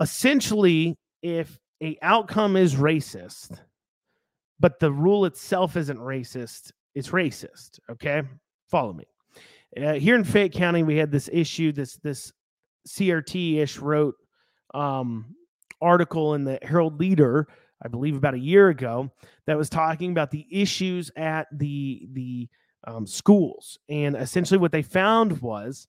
[0.01, 3.59] Essentially, if a outcome is racist
[4.59, 6.71] but the rule itself isn't racist.
[6.95, 7.79] It's racist.
[7.89, 8.23] Okay,
[8.69, 9.05] follow me.
[9.77, 11.71] Uh, here in Fayette County, we had this issue.
[11.71, 12.33] This this
[12.87, 14.15] CRT ish wrote
[14.73, 15.35] um,
[15.81, 17.47] article in the Herald Leader,
[17.83, 19.11] I believe, about a year ago,
[19.45, 22.49] that was talking about the issues at the the
[22.87, 25.87] um, schools, and essentially what they found was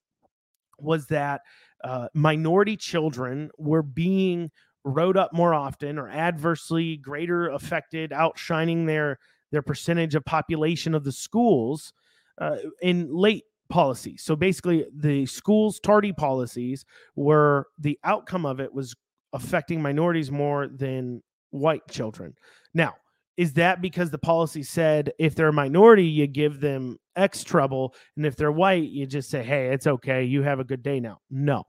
[0.79, 1.43] was that
[1.85, 4.51] uh, minority children were being
[4.85, 9.19] rode up more often or adversely greater affected, outshining their
[9.53, 11.93] their percentage of population of the schools
[12.41, 14.17] uh, in late policy.
[14.17, 16.85] So basically, the schools' tardy policies
[17.17, 18.95] were the outcome of it was
[19.33, 22.35] affecting minorities more than white children.
[22.75, 22.95] Now,
[23.37, 27.95] is that because the policy said if they're a minority, you give them X trouble,
[28.17, 31.01] and if they're white, you just say, hey, it's okay, you have a good day
[31.01, 31.19] now?
[31.31, 31.65] No.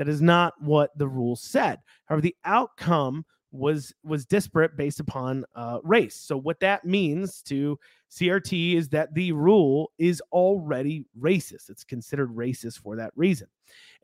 [0.00, 1.78] That is not what the rules said.
[2.06, 6.16] However, the outcome was was disparate based upon uh, race.
[6.16, 7.78] So what that means to
[8.10, 11.68] CRT is that the rule is already racist.
[11.68, 13.48] It's considered racist for that reason.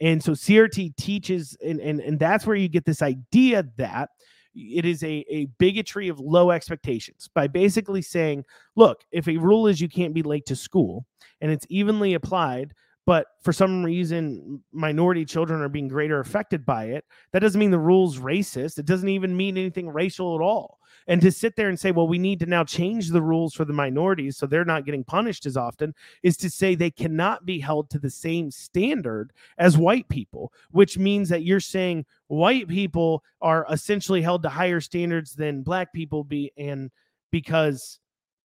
[0.03, 4.11] And so CRT teaches, and and, and that's where you get this idea that
[4.55, 9.67] it is a, a bigotry of low expectations by basically saying, look, if a rule
[9.67, 11.07] is you can't be late to school
[11.41, 12.75] and it's evenly applied
[13.07, 17.05] but for some reason minority children are being greater affected by it.
[17.33, 18.79] That doesn't mean the rules racist.
[18.79, 20.81] It doesn't even mean anything racial at all.
[21.07, 23.65] And to sit there and say well we need to now change the rules for
[23.65, 27.61] the minorities so they're not getting punished as often is to say they cannot be
[27.61, 33.23] held to the same standard as white people which means that you're saying white people
[33.41, 36.91] are essentially held to higher standards than black people be and
[37.31, 38.01] because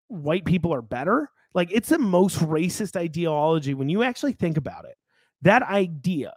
[0.09, 4.85] white people are better like it's the most racist ideology when you actually think about
[4.85, 4.95] it.
[5.41, 6.33] That idea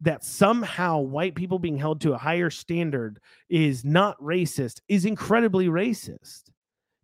[0.00, 5.68] that somehow white people being held to a higher standard is not racist is incredibly
[5.68, 6.50] racist.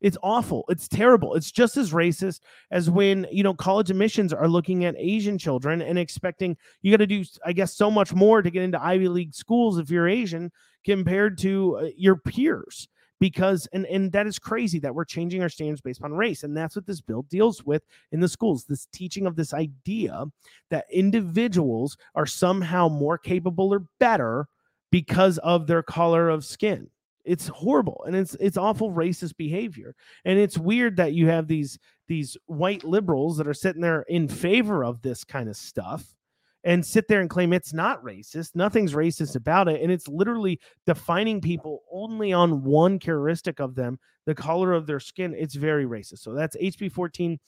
[0.00, 0.64] It's awful.
[0.68, 1.34] It's terrible.
[1.34, 5.82] It's just as racist as when, you know, college admissions are looking at Asian children
[5.82, 9.08] and expecting you got to do, I guess, so much more to get into Ivy
[9.08, 10.50] League schools if you're Asian
[10.84, 12.88] compared to uh, your peers
[13.20, 16.56] because and and that is crazy that we're changing our standards based on race and
[16.56, 20.24] that's what this bill deals with in the schools this teaching of this idea
[20.70, 24.48] that individuals are somehow more capable or better
[24.90, 26.88] because of their color of skin.
[27.24, 29.94] It's horrible and it's it's awful racist behavior.
[30.24, 31.78] And it's weird that you have these
[32.08, 36.14] these white liberals that are sitting there in favor of this kind of stuff
[36.64, 38.54] and sit there and claim it's not racist.
[38.54, 39.80] Nothing's racist about it.
[39.80, 45.00] And it's literally defining people only on one characteristic of them, the color of their
[45.00, 45.34] skin.
[45.36, 46.18] It's very racist.
[46.18, 47.38] So that's HB 14.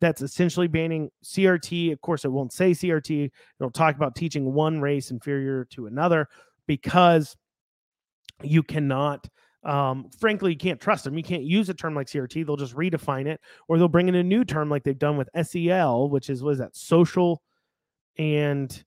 [0.00, 1.92] That's essentially banning CRT.
[1.92, 3.30] Of course, it won't say CRT.
[3.60, 6.28] It'll talk about teaching one race inferior to another
[6.66, 7.36] because
[8.42, 9.28] you cannot
[9.64, 11.16] um, frankly, you can't trust them.
[11.16, 12.44] You can't use a term like CRT.
[12.44, 15.28] They'll just redefine it, or they'll bring in a new term like they've done with
[15.40, 17.42] SEL, which is what is that social
[18.18, 18.84] and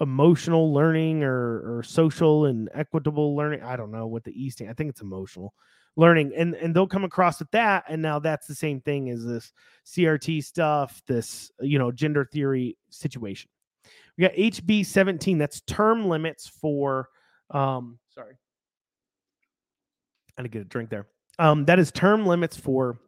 [0.00, 3.62] emotional learning or, or social and equitable learning.
[3.62, 4.52] I don't know what the E.
[4.68, 5.54] I think it's emotional,
[5.96, 9.24] learning and and they'll come across with that and now that's the same thing as
[9.24, 9.52] this
[9.86, 13.48] crt stuff this you know gender theory situation
[14.16, 17.08] we got hb 17 that's term limits for
[17.50, 18.34] um sorry
[20.36, 21.06] i had to get a drink there
[21.38, 22.98] um that is term limits for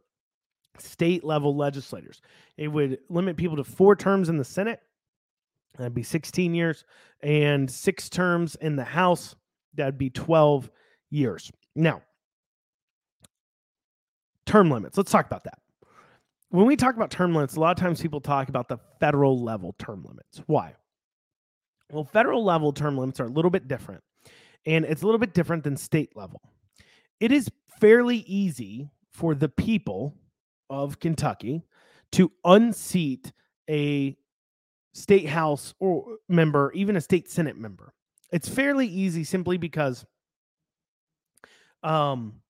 [0.79, 2.21] state level legislators
[2.57, 4.81] it would limit people to four terms in the senate
[5.77, 6.83] that'd be 16 years
[7.21, 9.35] and six terms in the house
[9.75, 10.69] that'd be 12
[11.09, 12.01] years now
[14.49, 14.97] term limits.
[14.97, 15.59] Let's talk about that.
[16.49, 19.41] When we talk about term limits, a lot of times people talk about the federal
[19.41, 20.41] level term limits.
[20.47, 20.73] Why?
[21.91, 24.03] Well, federal level term limits are a little bit different,
[24.65, 26.41] and it's a little bit different than state level.
[27.19, 30.15] It is fairly easy for the people
[30.69, 31.63] of Kentucky
[32.13, 33.31] to unseat
[33.69, 34.17] a
[34.99, 37.93] state house or member, even a state senate member.
[38.31, 40.05] It's fairly easy simply because
[41.81, 42.41] um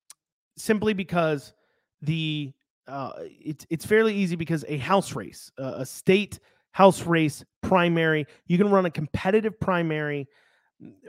[0.58, 1.54] simply because
[2.02, 2.52] the
[2.88, 6.40] uh, it's it's fairly easy because a house race, uh, a state
[6.72, 10.28] house race primary, you can run a competitive primary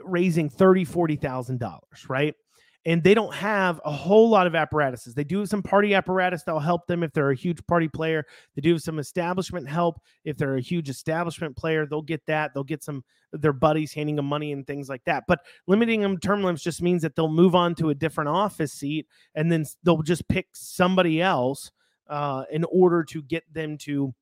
[0.03, 2.35] raising thirty forty thousand dollars, right?
[2.85, 5.13] And they don't have a whole lot of apparatuses.
[5.13, 8.25] They do have some party apparatus that'll help them if they're a huge party player.
[8.55, 11.85] They do have some establishment help if they're a huge establishment player.
[11.85, 12.53] They'll get that.
[12.53, 15.23] They'll get some their buddies handing them money and things like that.
[15.27, 18.73] But limiting them term limits just means that they'll move on to a different office
[18.73, 21.71] seat and then they'll just pick somebody else
[22.09, 24.13] uh, in order to get them to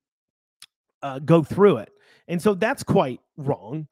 [1.02, 1.92] uh, go through it.
[2.28, 3.88] And so that's quite wrong.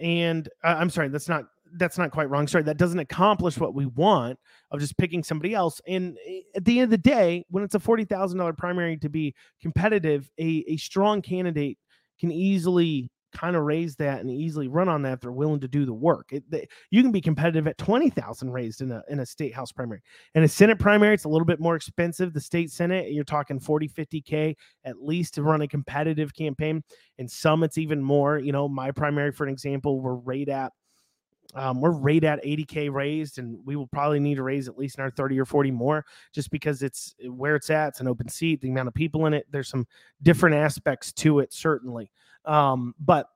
[0.00, 1.44] And uh, I'm sorry, that's not
[1.76, 2.46] that's not quite wrong.
[2.46, 4.38] Sorry, that doesn't accomplish what we want
[4.70, 5.80] of just picking somebody else.
[5.86, 8.96] And eh, at the end of the day, when it's a forty thousand dollar primary
[8.98, 11.78] to be competitive, a a strong candidate
[12.20, 15.68] can easily kind of raise that and easily run on that if they're willing to
[15.68, 16.28] do the work.
[16.32, 19.72] It, they, you can be competitive at 20,000 raised in a in a state house
[19.72, 20.00] primary.
[20.34, 22.32] And a senate primary it's a little bit more expensive.
[22.32, 24.54] The state senate you're talking 40 50k
[24.84, 26.82] at least to run a competitive campaign.
[27.18, 30.72] And some it's even more, you know, my primary for an example we're right at
[31.54, 34.96] um, we're right at 80k raised, and we will probably need to raise at least
[34.96, 37.88] another 30 or 40 more, just because it's eh, where it's at.
[37.88, 39.46] It's an open seat, the amount of people in it.
[39.50, 39.86] There's some
[40.22, 42.10] different aspects to it, certainly.
[42.44, 43.26] Um, but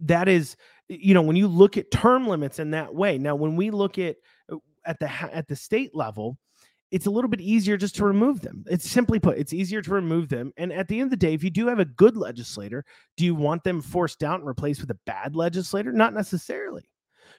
[0.00, 0.56] that is,
[0.88, 3.18] you know, when you look at term limits in that way.
[3.18, 4.16] Now, when we look at
[4.50, 6.38] uh, at the at the state level,
[6.90, 8.64] it's a little bit easier just to remove them.
[8.68, 10.52] It's simply put, it's easier to remove them.
[10.56, 12.84] And at the end of the day, if you do have a good legislator,
[13.16, 15.90] do you want them forced out and replaced with a bad legislator?
[15.90, 16.84] Not necessarily.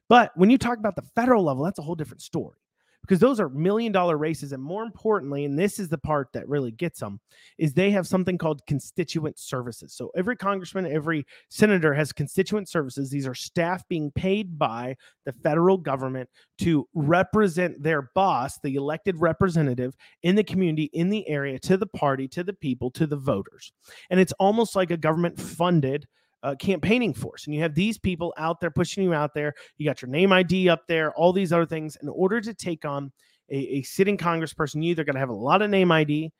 [0.09, 2.57] But when you talk about the federal level, that's a whole different story
[3.03, 4.53] because those are million dollar races.
[4.53, 7.19] And more importantly, and this is the part that really gets them,
[7.57, 9.93] is they have something called constituent services.
[9.93, 13.09] So every congressman, every senator has constituent services.
[13.09, 19.19] These are staff being paid by the federal government to represent their boss, the elected
[19.19, 23.17] representative in the community, in the area, to the party, to the people, to the
[23.17, 23.73] voters.
[24.09, 26.07] And it's almost like a government funded
[26.43, 27.45] uh, campaigning force.
[27.45, 29.53] And you have these people out there pushing you out there.
[29.77, 31.97] You got your name ID up there, all these other things.
[32.01, 33.11] In order to take on
[33.49, 36.31] a, a sitting congressperson, you either got to have a lot of name ID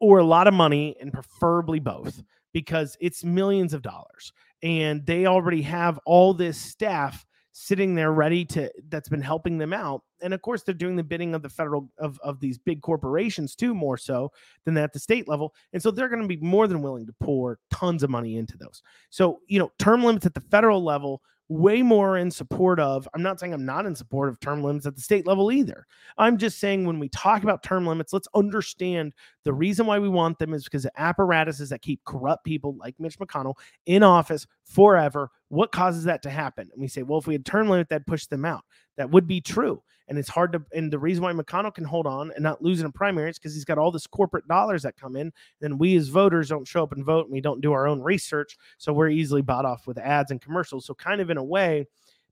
[0.00, 4.32] or a lot of money, and preferably both, because it's millions of dollars.
[4.62, 7.24] And they already have all this staff
[7.56, 10.02] sitting there ready to that's been helping them out.
[10.20, 13.54] And of course they're doing the bidding of the federal of, of these big corporations
[13.54, 14.32] too more so
[14.64, 15.54] than at the state level.
[15.72, 18.58] And so they're going to be more than willing to pour tons of money into
[18.58, 18.82] those.
[19.10, 23.22] So you know term limits at the federal level way more in support of i'm
[23.22, 25.86] not saying i'm not in support of term limits at the state level either.
[26.16, 29.12] I'm just saying when we talk about term limits let's understand
[29.44, 32.94] the reason why we want them is because of apparatuses that keep corrupt people like
[32.98, 36.68] mitch mcconnell in office forever what causes that to happen?
[36.72, 38.64] And we say well if we had term limit that push them out
[38.96, 39.82] that would be true.
[40.08, 42.80] And it's hard to and the reason why mcconnell can hold on and not lose
[42.80, 45.78] in a primary is because he's got all this corporate dollars that come in then
[45.78, 48.56] we as voters don't show up and vote and we don't do our own research.
[48.78, 50.86] So we're easily bought off with ads and commercials.
[50.86, 51.86] So kind of in a way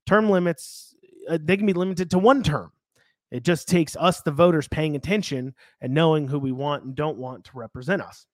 [0.05, 0.95] term limits
[1.29, 2.71] uh, they can be limited to one term.
[3.31, 7.17] It just takes us the voters paying attention and knowing who we want and don't
[7.17, 8.27] want to represent us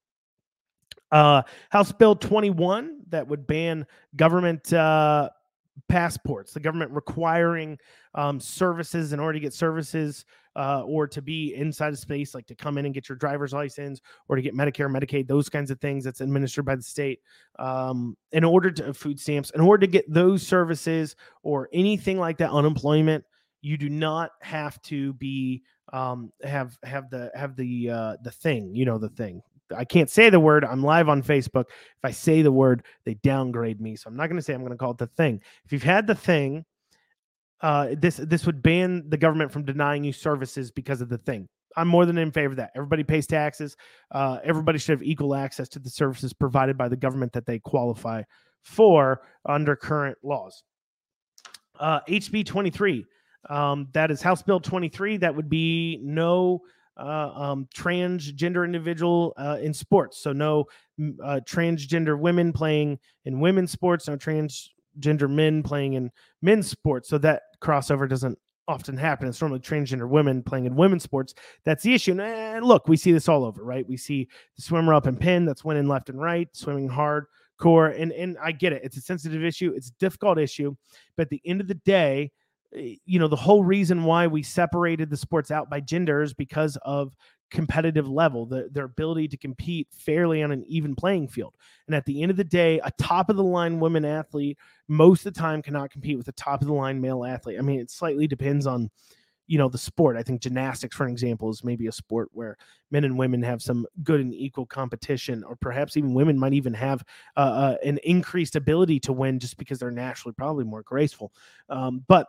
[1.12, 5.30] uh, House Bill 21 that would ban government uh,
[5.88, 7.78] passports, the government requiring
[8.16, 12.46] um, services in order to get services uh, or to be inside of space, like
[12.48, 15.72] to come in and get your driver's license or to get Medicare, Medicaid, those kinds
[15.72, 17.22] of things that's administered by the state.
[17.60, 22.38] Um, in order to food stamps, in order to get those services or anything like
[22.38, 23.24] that, unemployment,
[23.62, 28.76] you do not have to be um, have have the have the uh, the thing,
[28.76, 29.42] you know, the thing
[29.76, 30.66] I can't say the word.
[30.66, 31.66] I'm live on Facebook.
[31.70, 33.96] If I say the word, they downgrade me.
[33.96, 35.42] So I'm not going to say I'm going to call it the thing.
[35.66, 36.66] If you've had the thing,
[37.62, 41.48] uh, this this would ban the government from denying you services because of the thing.
[41.76, 42.72] I'm more than in favor of that.
[42.76, 43.76] Everybody pays taxes.
[44.12, 47.60] Uh, everybody should have equal access to the services provided by the government that they
[47.60, 48.24] qualify
[48.64, 50.64] for under current laws.
[51.80, 53.06] Uh, HB 23,
[53.50, 55.18] um, that is House Bill 23.
[55.18, 56.62] That would be no
[57.00, 60.22] uh, um, transgender individual uh, in sports.
[60.22, 60.66] So no
[61.24, 67.10] uh, transgender women playing in women's sports, no transgender men playing in men's sports.
[67.10, 69.28] So that crossover doesn't often happen.
[69.28, 71.34] It's normally transgender women playing in women's sports.
[71.66, 72.20] That's the issue.
[72.20, 73.88] And look, we see this all over, right?
[73.88, 77.26] We see the swimmer up and pin that's winning left and right, swimming hard
[77.60, 77.88] core.
[77.88, 78.84] And and I get it.
[78.84, 79.74] It's a sensitive issue.
[79.76, 80.76] It's a difficult issue.
[81.18, 82.32] But at the end of the day,
[82.72, 87.16] you know, the whole reason why we separated the sports out by genders because of
[87.50, 91.56] competitive level, the, their ability to compete fairly on an even playing field.
[91.88, 95.26] And at the end of the day, a top of the line women athlete most
[95.26, 97.58] of the time cannot compete with a top of the line male athlete.
[97.58, 98.90] I mean, it slightly depends on
[99.50, 102.56] you know the sport i think gymnastics for an example is maybe a sport where
[102.92, 106.74] men and women have some good and equal competition or perhaps even women might even
[106.74, 107.04] have
[107.36, 111.34] uh, uh, an increased ability to win just because they're naturally probably more graceful
[111.70, 112.28] um, but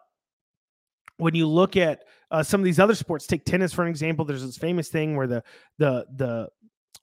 [1.21, 4.25] when you look at uh, some of these other sports, take tennis for an example.
[4.25, 5.43] There's this famous thing where the
[5.79, 6.49] the the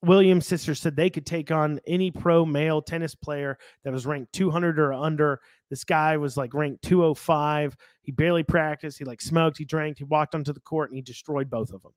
[0.03, 4.31] Williams sisters said they could take on any pro male tennis player that was ranked
[4.33, 5.41] 200 or under.
[5.69, 7.75] This guy was like ranked 205.
[8.01, 8.99] He barely practiced.
[8.99, 9.57] He like smoked.
[9.57, 9.97] He drank.
[9.97, 11.93] He walked onto the court and he destroyed both of them.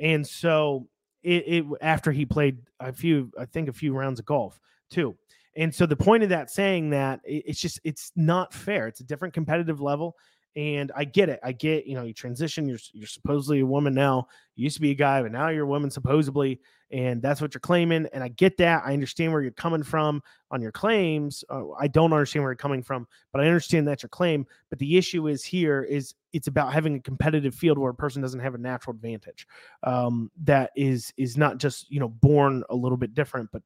[0.00, 0.88] And so
[1.22, 4.58] it, it after he played a few, I think a few rounds of golf
[4.90, 5.16] too.
[5.54, 8.88] And so the point of that saying that it's just it's not fair.
[8.88, 10.16] It's a different competitive level.
[10.54, 11.40] And I get it.
[11.42, 14.28] I get, you know, you transition, you're you're supposedly a woman now.
[14.54, 16.60] You used to be a guy, but now you're a woman supposedly,
[16.90, 18.06] and that's what you're claiming.
[18.12, 18.82] And I get that.
[18.84, 21.42] I understand where you're coming from on your claims.
[21.48, 24.46] Uh, I don't understand where you're coming from, but I understand that's your claim.
[24.68, 28.20] But the issue is here is it's about having a competitive field where a person
[28.20, 29.46] doesn't have a natural advantage.
[29.84, 33.62] Um, that is is not just you know born a little bit different, but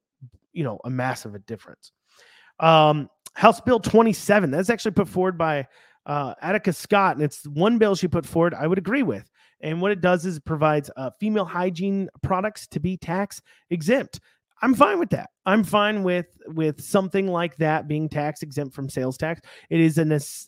[0.52, 1.90] you know a massive difference.
[2.60, 5.66] Um, House Bill 27 that's actually put forward by
[6.06, 9.30] uh, Attica Scott, and it's one bill she put forward I would agree with.
[9.60, 13.40] And what it does is it provides uh, female hygiene products to be tax
[13.70, 14.20] exempt.
[14.62, 15.30] I'm fine with that.
[15.44, 19.42] I'm fine with with something like that being tax exempt from sales tax.
[19.68, 20.04] It is a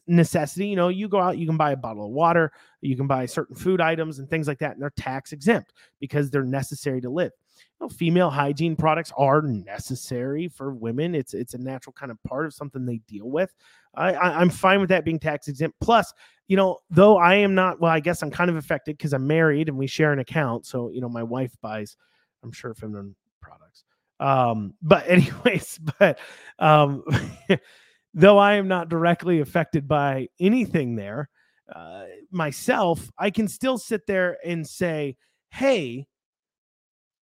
[0.07, 0.69] necessity.
[0.69, 3.27] You know, you go out, you can buy a bottle of water, you can buy
[3.27, 7.11] certain food items and things like that, and they're tax exempt because they're necessary to
[7.11, 7.33] live
[7.81, 11.15] know, female hygiene products are necessary for women.
[11.15, 13.55] It's it's a natural kind of part of something they deal with.
[13.95, 15.79] I, I am fine with that being tax exempt.
[15.81, 16.13] Plus,
[16.47, 17.81] you know, though I am not.
[17.81, 20.67] Well, I guess I'm kind of affected because I'm married and we share an account.
[20.67, 21.97] So you know, my wife buys,
[22.43, 23.85] I'm sure, feminine products.
[24.21, 26.19] Um, but anyways, but
[26.59, 27.05] um,
[28.15, 31.29] though I am not directly affected by anything there
[31.75, 35.17] uh, myself, I can still sit there and say,
[35.51, 36.07] hey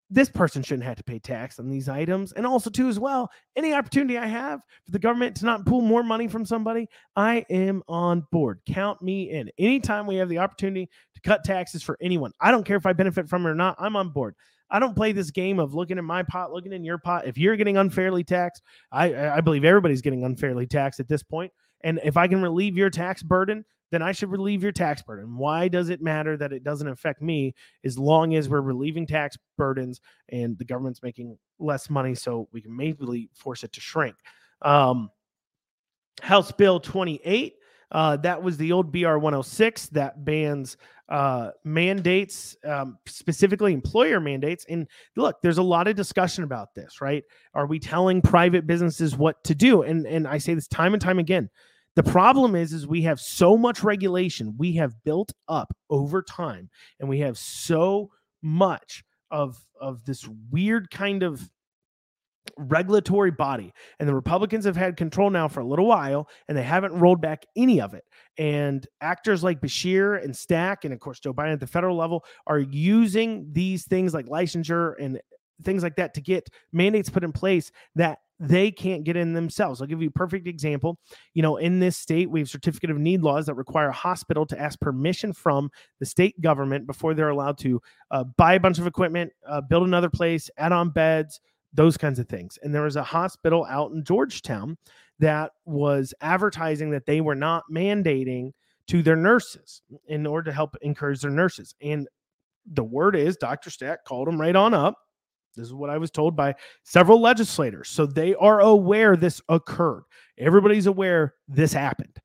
[0.08, 2.32] this person shouldn't have to pay tax on these items.
[2.32, 5.80] And also, too, as well, any opportunity I have for the government to not pull
[5.80, 8.60] more money from somebody, I am on board.
[8.66, 9.50] Count me in.
[9.58, 12.92] Anytime we have the opportunity to cut taxes for anyone, I don't care if I
[12.92, 14.36] benefit from it or not, I'm on board.
[14.70, 17.26] I don't play this game of looking at my pot, looking in your pot.
[17.26, 21.52] If you're getting unfairly taxed, I, I believe everybody's getting unfairly taxed at this point.
[21.82, 25.36] And if I can relieve your tax burden, then I should relieve your tax burden.
[25.36, 29.36] Why does it matter that it doesn't affect me as long as we're relieving tax
[29.56, 34.16] burdens and the government's making less money so we can maybe force it to shrink?
[34.62, 35.10] Um,
[36.20, 37.54] House Bill 28.
[37.92, 40.76] Uh, that was the old BR 106 that bans
[41.08, 44.66] uh, mandates, um, specifically employer mandates.
[44.68, 47.22] And look, there's a lot of discussion about this, right?
[47.54, 49.82] Are we telling private businesses what to do?
[49.82, 51.48] And and I say this time and time again.
[51.96, 56.68] The problem is, is we have so much regulation we have built up over time,
[57.00, 58.10] and we have so
[58.42, 61.50] much of of this weird kind of
[62.58, 63.72] regulatory body.
[63.98, 67.20] And the Republicans have had control now for a little while, and they haven't rolled
[67.20, 68.04] back any of it.
[68.38, 72.24] And actors like Beshear and Stack, and of course Joe Biden at the federal level,
[72.46, 75.20] are using these things like licensure and
[75.62, 79.80] things like that to get mandates put in place that they can't get in themselves.
[79.80, 80.98] I'll give you a perfect example.
[81.34, 84.44] You know, in this state, we have certificate of need laws that require a hospital
[84.46, 88.78] to ask permission from the state government before they're allowed to uh, buy a bunch
[88.78, 91.40] of equipment, uh, build another place, add on beds,
[91.72, 92.58] those kinds of things.
[92.62, 94.76] And there was a hospital out in Georgetown
[95.18, 98.52] that was advertising that they were not mandating
[98.88, 101.74] to their nurses in order to help encourage their nurses.
[101.80, 102.06] And
[102.70, 103.70] the word is Dr.
[103.70, 104.96] Stack called them right on up
[105.56, 107.88] this is what I was told by several legislators.
[107.88, 110.04] So they are aware this occurred.
[110.38, 112.20] Everybody's aware this happened.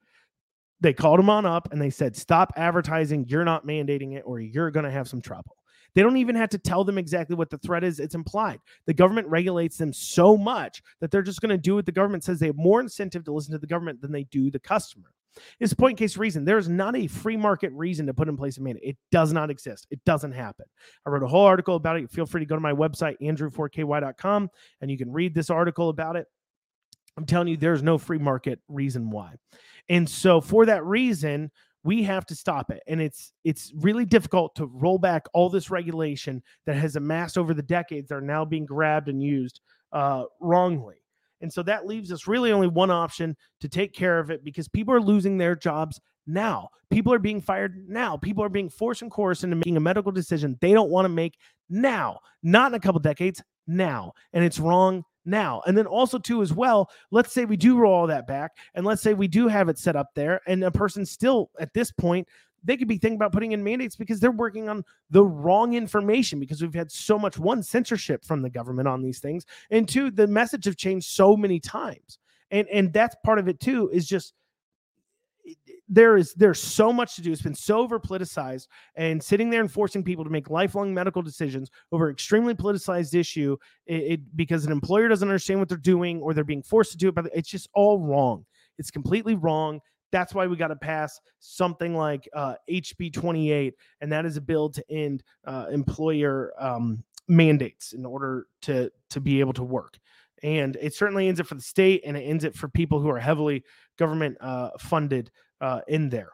[0.82, 3.26] they called them on up and they said, stop advertising.
[3.28, 5.56] You're not mandating it or you're going to have some trouble.
[5.94, 8.00] They don't even have to tell them exactly what the threat is.
[8.00, 8.60] It's implied.
[8.88, 12.24] The government regulates them so much that they're just going to do what the government
[12.24, 12.40] says.
[12.40, 15.12] They have more incentive to listen to the government than they do the customer.
[15.60, 16.46] It's point case reason.
[16.46, 18.84] There is not a free market reason to put in place a mandate.
[18.84, 19.88] It does not exist.
[19.90, 20.66] It doesn't happen.
[21.06, 22.12] I wrote a whole article about it.
[22.12, 24.50] Feel free to go to my website, andrew4ky.com,
[24.82, 26.28] and you can read this article about it.
[27.18, 29.36] I'm telling you, there's no free market reason why.
[29.90, 31.52] And so, for that reason,
[31.84, 35.72] we have to stop it and it's it's really difficult to roll back all this
[35.72, 39.62] regulation that has amassed over the decades that are now being grabbed and used
[39.92, 41.01] uh, wrongly
[41.42, 44.68] and so that leaves us really only one option to take care of it because
[44.68, 46.70] people are losing their jobs now.
[46.90, 48.18] People are being fired now.
[48.18, 51.10] People are being forced and coerced into making a medical decision they don't want to
[51.10, 51.38] make
[51.70, 54.14] now, not in a couple decades, now.
[54.34, 55.62] And it's wrong now.
[55.66, 58.86] And then also, too, as well, let's say we do roll all that back and
[58.86, 61.92] let's say we do have it set up there and a person still at this
[61.92, 62.28] point
[62.64, 66.40] they could be thinking about putting in mandates because they're working on the wrong information
[66.40, 70.12] because we've had so much one censorship from the government on these things and two
[70.12, 72.20] the message have changed so many times.
[72.52, 74.34] And and that's part of it too is just
[75.88, 77.32] there is there's so much to do.
[77.32, 81.22] It's been so over politicized and sitting there and forcing people to make lifelong medical
[81.22, 86.22] decisions over extremely politicized issue it, it because an employer doesn't understand what they're doing
[86.22, 88.46] or they're being forced to do it but it's just all wrong.
[88.78, 89.80] It's completely wrong
[90.12, 94.42] that's why we got to pass something like uh, HB 28, and that is a
[94.42, 99.98] bill to end uh, employer um, mandates in order to to be able to work.
[100.44, 103.10] And it certainly ends it for the state, and it ends it for people who
[103.10, 103.64] are heavily
[103.98, 106.32] government uh, funded uh, in there.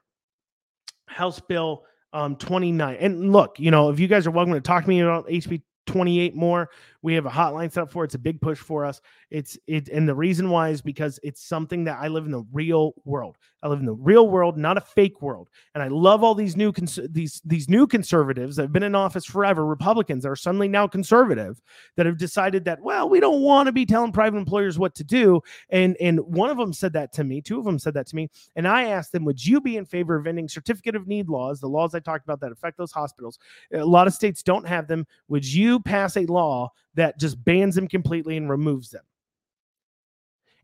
[1.08, 2.98] House Bill um, 29.
[3.00, 5.62] And look, you know, if you guys are welcome to talk to me about HB
[5.88, 6.70] 28 more.
[7.02, 8.08] We have a hotline set up for it.
[8.08, 9.02] It's a big push for us.
[9.30, 12.46] It's it and the reason why is because it's something that I live in the
[12.54, 13.38] real world.
[13.62, 15.50] I live in the real world, not a fake world.
[15.74, 18.96] And I love all these new cons- these these new conservatives that have been in
[18.96, 21.62] office forever, Republicans that are suddenly now conservative
[21.98, 25.04] that have decided that well, we don't want to be telling private employers what to
[25.04, 25.42] do.
[25.72, 28.16] And and one of them said that to me, two of them said that to
[28.16, 31.28] me, and I asked them, "Would you be in favor of ending certificate of need
[31.28, 33.40] laws, the laws I talked about that affect those hospitals?
[33.74, 35.06] A lot of states don't have them.
[35.28, 39.04] Would you pass a law that just bans them completely and removes them?"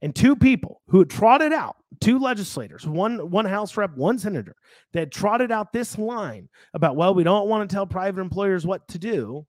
[0.03, 4.55] And two people who had trotted out two legislators one one house rep one senator
[4.91, 8.85] that trotted out this line about well we don't want to tell private employers what
[8.89, 9.45] to do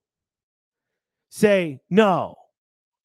[1.31, 2.37] say no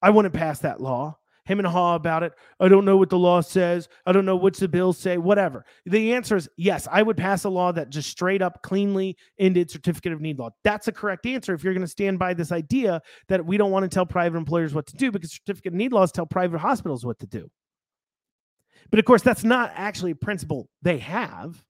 [0.02, 2.34] i wouldn't pass that law him and ha about it.
[2.60, 3.88] I don't know what the law says.
[4.06, 5.66] I don't know what's the bill say whatever.
[5.86, 9.70] The answer is yes i would pass a law that just straight up cleanly ended
[9.72, 10.50] certificate of need law.
[10.64, 13.72] That's a correct answer if you're going to stand by this idea that we don't
[13.72, 16.60] want to tell private employers what to do because certificate of need laws tell private
[16.60, 17.50] hospitals what to do.
[18.92, 21.64] But of course, that's not actually a principle they have.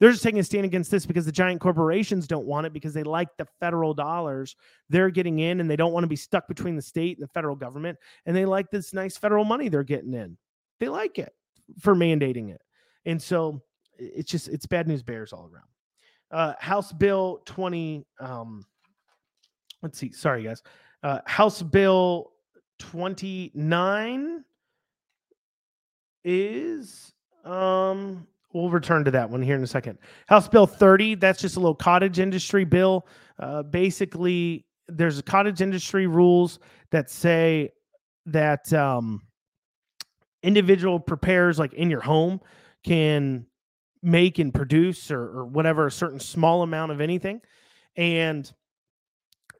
[0.00, 2.94] They're just taking a stand against this because the giant corporations don't want it because
[2.94, 4.56] they like the federal dollars
[4.90, 7.32] they're getting in and they don't want to be stuck between the state and the
[7.32, 7.98] federal government.
[8.26, 10.36] And they like this nice federal money they're getting in.
[10.80, 11.32] They like it
[11.80, 12.60] for mandating it.
[13.06, 13.62] And so
[13.98, 15.68] it's just, it's bad news bears all around.
[16.30, 18.66] Uh, House Bill 20, um,
[19.82, 20.62] let's see, sorry guys.
[21.04, 22.32] Uh, House Bill
[22.80, 24.44] 29
[26.24, 27.12] is
[27.44, 29.98] um we'll return to that one here in a second.
[30.26, 33.06] House Bill 30, that's just a little cottage industry bill.
[33.38, 37.70] Uh, basically, there's cottage industry rules that say
[38.26, 39.22] that um,
[40.42, 42.40] individual preparers, like in your home,
[42.84, 43.44] can
[44.02, 47.40] make and produce or, or whatever a certain small amount of anything.
[47.96, 48.50] And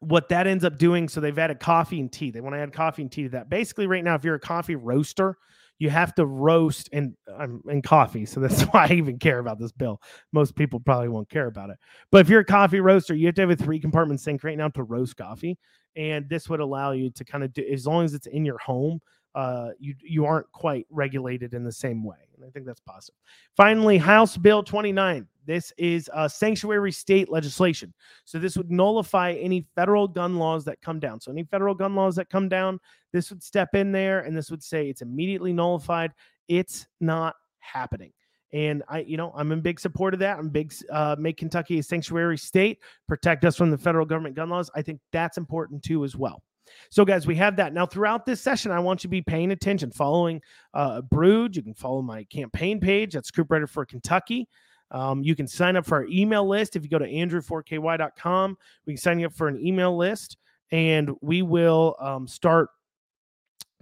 [0.00, 2.30] what that ends up doing, so they've added coffee and tea.
[2.30, 3.48] They want to add coffee and tea to that.
[3.48, 5.38] Basically, right now, if you're a coffee roaster,
[5.78, 8.26] you have to roast and um, and coffee.
[8.26, 10.00] So that's why I even care about this bill.
[10.32, 11.76] Most people probably won't care about it.
[12.10, 14.56] But if you're a coffee roaster, you have to have a three compartment sink right
[14.56, 15.58] now to roast coffee,
[15.96, 18.58] and this would allow you to kind of do as long as it's in your
[18.58, 19.00] home.
[19.34, 23.18] Uh, you you aren't quite regulated in the same way, and I think that's possible.
[23.56, 25.26] Finally, House Bill 29.
[25.46, 27.92] This is a sanctuary state legislation.
[28.24, 31.20] So this would nullify any federal gun laws that come down.
[31.20, 32.80] So any federal gun laws that come down,
[33.12, 36.12] this would step in there and this would say it's immediately nullified.
[36.48, 38.12] It's not happening.
[38.52, 40.38] And I, you know, I'm in big support of that.
[40.38, 42.78] I'm big, uh, make Kentucky a sanctuary state,
[43.08, 44.70] protect us from the federal government gun laws.
[44.76, 46.42] I think that's important too, as well.
[46.90, 47.74] So, guys, we have that.
[47.74, 50.40] Now, throughout this session, I want you to be paying attention, following
[50.72, 51.56] uh, Brood.
[51.56, 53.14] You can follow my campaign page.
[53.14, 54.48] That's Cooperrider for Kentucky.
[54.94, 58.56] Um, you can sign up for our email list if you go to andrew4ky.com.
[58.86, 60.36] We can sign you up for an email list,
[60.70, 62.68] and we will um, start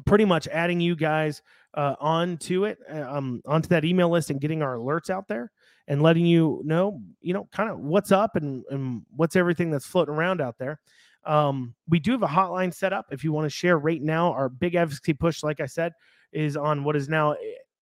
[0.07, 1.43] pretty much adding you guys
[1.75, 5.53] uh, onto it, uh, um, onto that email list, and getting our alerts out there
[5.87, 9.85] and letting you know, you know, kind of what's up and, and what's everything that's
[9.85, 10.81] floating around out there.
[11.25, 14.33] Um, we do have a hotline set up if you want to share right now.
[14.33, 15.93] Our big advocacy push, like I said,
[16.33, 17.37] is on what is now eh,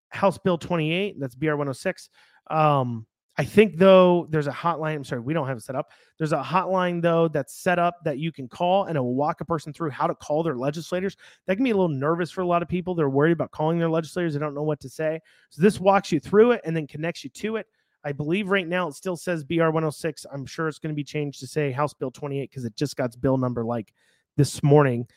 [0.09, 1.15] House Bill 28.
[1.17, 2.09] That's BR 106.
[2.49, 3.05] Um,
[3.37, 4.95] I think though there's a hotline.
[4.95, 5.91] I'm sorry, we don't have it set up.
[6.17, 9.39] There's a hotline though that's set up that you can call and it will walk
[9.41, 11.15] a person through how to call their legislators.
[11.47, 12.93] That can be a little nervous for a lot of people.
[12.93, 14.33] They're worried about calling their legislators.
[14.33, 15.19] They don't know what to say.
[15.49, 17.67] So this walks you through it and then connects you to it.
[18.03, 20.25] I believe right now it still says BR 106.
[20.31, 22.97] I'm sure it's going to be changed to say House Bill 28 because it just
[22.97, 23.93] got its bill number like
[24.37, 25.07] this morning.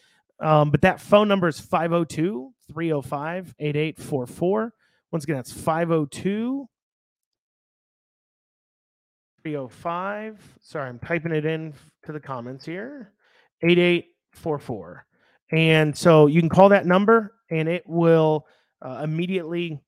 [0.41, 4.73] Um, but that phone number is 502 305 8844.
[5.11, 6.69] Once again, that's 502
[9.45, 10.41] 305.
[10.63, 11.75] Sorry, I'm typing it in
[12.05, 13.13] to the comments here
[13.63, 15.07] 8844.
[15.53, 18.47] And so you can call that number and it will
[18.81, 19.81] uh, immediately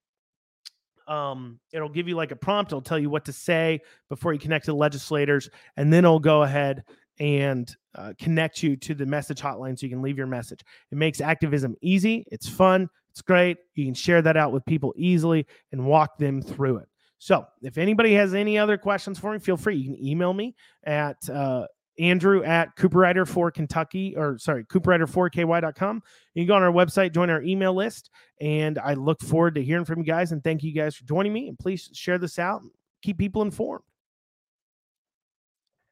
[1.08, 2.72] um, it'll give you like a prompt.
[2.72, 6.18] It'll tell you what to say before you connect to the legislators, and then it'll
[6.18, 6.82] go ahead
[7.18, 10.60] and uh, connect you to the message hotline so you can leave your message.
[10.90, 12.26] It makes activism easy.
[12.30, 12.90] It's fun.
[13.10, 13.58] It's great.
[13.74, 16.88] You can share that out with people easily and walk them through it.
[17.18, 19.76] So, if anybody has any other questions for me, feel free.
[19.76, 20.54] You can email me
[20.84, 21.66] at uh,
[21.98, 26.02] Andrew at Cooperrider for Kentucky, or sorry, Cooperrider for KY.com.
[26.34, 28.10] You can go on our website, join our email list,
[28.40, 30.32] and I look forward to hearing from you guys.
[30.32, 31.48] And thank you guys for joining me.
[31.48, 32.62] And please share this out,
[33.02, 33.82] keep people informed.